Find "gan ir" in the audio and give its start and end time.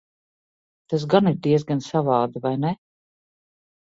1.11-1.35